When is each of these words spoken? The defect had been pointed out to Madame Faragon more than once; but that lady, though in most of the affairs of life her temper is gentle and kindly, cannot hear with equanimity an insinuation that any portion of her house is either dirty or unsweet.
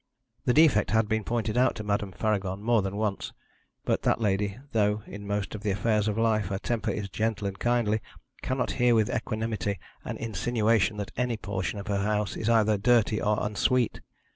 The 0.45 0.53
defect 0.55 0.89
had 0.89 1.07
been 1.07 1.23
pointed 1.23 1.59
out 1.59 1.75
to 1.75 1.83
Madame 1.83 2.11
Faragon 2.11 2.59
more 2.63 2.81
than 2.81 2.95
once; 2.97 3.33
but 3.85 4.01
that 4.01 4.19
lady, 4.19 4.57
though 4.71 5.03
in 5.05 5.27
most 5.27 5.53
of 5.53 5.61
the 5.61 5.69
affairs 5.69 6.07
of 6.07 6.17
life 6.17 6.47
her 6.47 6.57
temper 6.57 6.89
is 6.89 7.07
gentle 7.07 7.45
and 7.47 7.59
kindly, 7.59 8.01
cannot 8.41 8.71
hear 8.81 8.95
with 8.95 9.11
equanimity 9.11 9.79
an 10.03 10.17
insinuation 10.17 10.97
that 10.97 11.11
any 11.17 11.37
portion 11.37 11.77
of 11.77 11.85
her 11.85 12.01
house 12.01 12.35
is 12.35 12.49
either 12.49 12.79
dirty 12.79 13.21
or 13.21 13.37
unsweet. 13.45 14.01